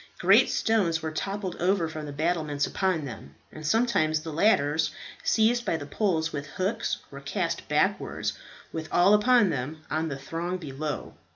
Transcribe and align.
Great 0.17 0.49
stones 0.49 1.03
were 1.03 1.11
toppled 1.11 1.55
over 1.57 1.87
from 1.87 2.07
the 2.07 2.11
battlements 2.11 2.65
upon 2.65 3.05
them; 3.05 3.35
and 3.51 3.67
sometimes 3.67 4.21
the 4.21 4.33
ladders, 4.33 4.89
seized 5.23 5.63
by 5.63 5.77
the 5.77 5.85
poles 5.85 6.33
with 6.33 6.47
hooks, 6.47 6.97
were 7.11 7.21
cast 7.21 7.67
backwards, 7.67 8.33
with 8.73 8.89
all 8.91 9.13
upon 9.13 9.51
them, 9.51 9.83
on 9.91 10.09
the 10.09 10.17
throng 10.17 10.57
below. 10.57 11.13